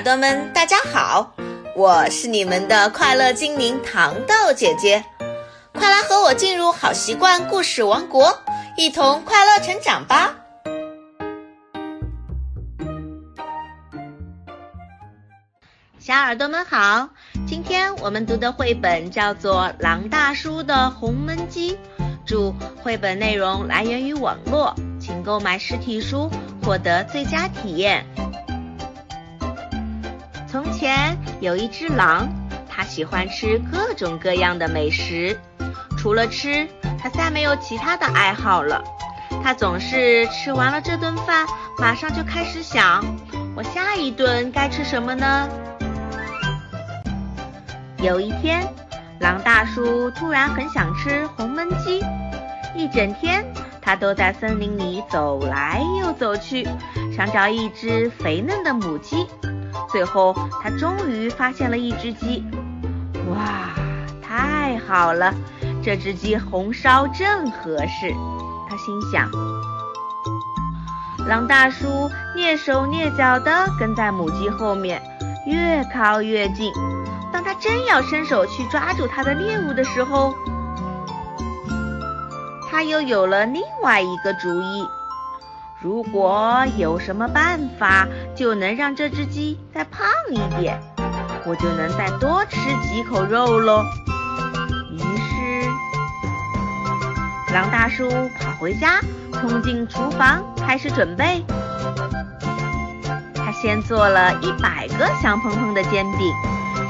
[0.00, 1.30] 耳朵们，大家好，
[1.76, 5.04] 我是你们的快乐精灵糖豆姐姐，
[5.74, 8.34] 快来和我进入好习惯故事王国，
[8.78, 10.34] 一同快乐成长吧！
[15.98, 17.10] 小耳朵们好，
[17.46, 21.74] 今天我们读的绘本叫做《狼大叔的红焖鸡》，
[22.24, 26.30] 注：绘本内容来源于网络，请购买实体书
[26.64, 28.06] 获得最佳体验。
[30.50, 32.28] 从前有一只狼，
[32.68, 35.38] 它喜欢吃各种各样的美食。
[35.96, 36.66] 除了吃，
[37.00, 38.82] 它再没有其他的爱好了。
[39.44, 41.46] 它总是吃完了这顿饭，
[41.78, 43.04] 马上就开始想：
[43.54, 45.48] 我下一顿该吃什么呢？
[47.98, 48.66] 有一天，
[49.20, 52.04] 狼大叔突然很想吃红焖鸡。
[52.74, 53.44] 一整天，
[53.80, 56.66] 他都在森林里走来又走去，
[57.16, 59.28] 想找一只肥嫩的母鸡。
[59.90, 62.44] 最后，他终于发现了一只鸡。
[63.30, 63.70] 哇，
[64.22, 65.34] 太好了，
[65.82, 68.14] 这只鸡红烧正合适。
[68.68, 69.30] 他心想。
[71.26, 75.02] 狼大叔蹑手蹑脚地跟在母鸡后面，
[75.46, 76.72] 越靠越近。
[77.32, 80.34] 当他真要伸手去抓住他的猎物的时候，
[82.70, 84.86] 他又有了另外一个主意。
[85.82, 90.78] 如果有什么办法就能让这只鸡再胖一点，
[91.46, 93.82] 我就能再多吃几口肉喽。
[94.92, 95.66] 于是，
[97.54, 99.00] 狼大叔跑回家，
[99.32, 101.42] 冲进厨房，开始准备。
[103.34, 106.30] 他先做了一百个香喷喷的煎饼，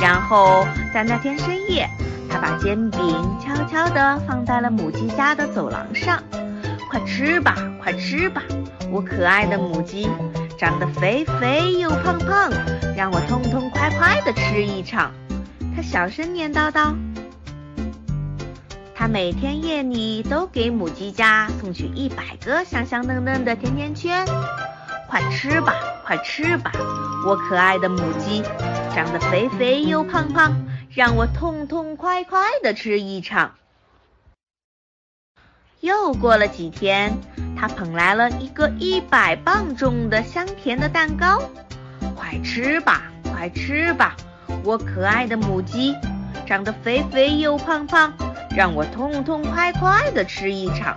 [0.00, 1.86] 然后在那天深夜，
[2.30, 3.00] 他把煎饼
[3.38, 6.22] 悄悄地放在了母鸡家的走廊上。
[6.90, 8.40] 快吃吧，快吃吧！
[8.90, 10.08] 我可爱的母鸡，
[10.56, 12.50] 长得肥肥又胖胖，
[12.96, 15.12] 让我痛痛快快的吃一场。
[15.76, 16.94] 它小声念叨叨。
[18.94, 24.26] 它每天夜里都给母鸡家送去一百个香香嫩嫩的甜甜圈。
[25.08, 25.74] 快吃吧，
[26.04, 26.72] 快吃吧！
[27.26, 28.42] 我可爱的母鸡，
[28.94, 30.52] 长得肥肥又胖胖，
[30.90, 33.52] 让我痛痛快快的吃一场。
[35.80, 37.16] 又过了几天，
[37.56, 41.40] 他捧来了一个一百磅重的香甜的蛋糕。
[42.16, 44.16] 快吃吧，快吃吧！
[44.64, 45.94] 我可爱的母鸡，
[46.44, 48.12] 长得肥肥又胖胖，
[48.56, 50.96] 让我痛痛快快的吃一场。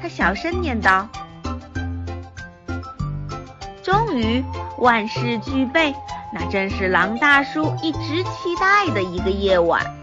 [0.00, 1.06] 他小声念叨。
[3.82, 4.42] 终于，
[4.78, 5.94] 万事俱备，
[6.32, 9.97] 那正是狼大叔一直期待的一个夜晚。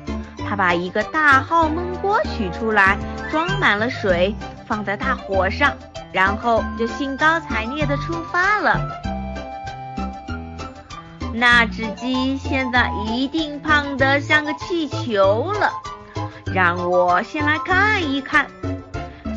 [0.48, 2.98] 他把一个大号焖锅取出来。
[3.32, 4.34] 装满了水，
[4.66, 5.74] 放在大火上，
[6.14, 8.80] 然后就兴高采烈地出发了。
[11.34, 15.70] 那只鸡现在一定胖得像个气球了，
[16.54, 18.48] 让我先来看一看。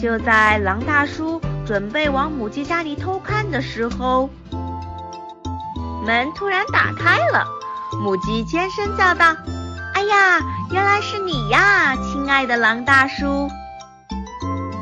[0.00, 4.30] 就在狼大叔准备往母鸡家里偷看的时候，
[6.06, 7.44] 门突然打开了，
[8.00, 9.34] 母鸡尖声叫道
[10.08, 13.48] ：“呀，原来是你呀，亲爱的狼大叔！”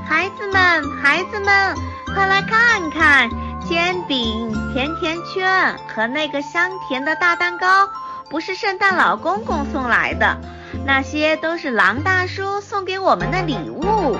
[0.08, 1.74] 孩子们，孩子们，
[2.14, 3.28] 快来看看
[3.68, 7.88] 煎饼、甜甜圈和那个香甜的大蛋糕，
[8.30, 10.38] 不是圣诞老公公送来的，
[10.84, 14.16] 那些都是狼大叔送给我们的礼物。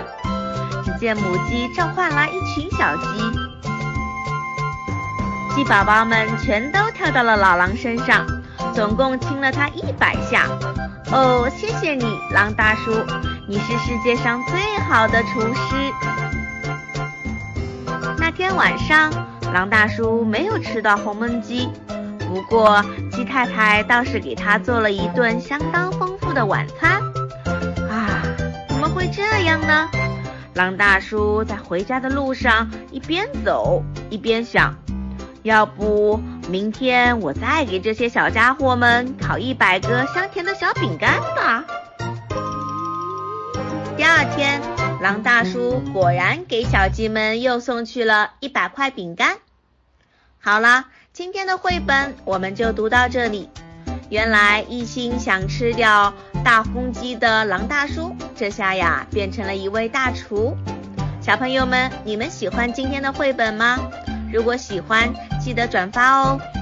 [0.85, 3.05] 只见母鸡召唤来一群小鸡，
[5.55, 8.27] 鸡宝宝们全都跳到了老狼身上，
[8.75, 10.47] 总共亲了他一百下。
[11.13, 12.93] 哦，谢谢你，狼大叔。
[13.49, 15.93] 你是世界上最好的厨师。
[18.19, 19.11] 那天晚上，
[19.53, 21.69] 狼大叔没有吃到红焖鸡，
[22.19, 27.01] 不过鸡太太倒是给他做了一顿相当丰富的晚餐。
[27.89, 28.23] 啊，
[28.69, 29.89] 怎么会这样呢？
[30.55, 34.75] 狼大叔在回家的路上一边走一边想：
[35.47, 41.65] 要不明天我再给这些小家伙们烤一百个香甜的小饼干吧。
[43.97, 44.61] 第二天，
[45.01, 49.37] 狼大叔果然给小鸡们又送去了一百块饼干。
[50.41, 53.49] 好了，今天的绘本我们就读到这里。
[54.11, 56.13] 原来一心想吃掉
[56.45, 60.57] 大公鸡的狼大叔，这下呀变成了一位大厨。
[61.21, 63.79] 小朋友们，你们喜欢今天的绘本吗？
[64.33, 65.15] 如果喜欢，
[65.47, 66.56] 记得转发哦。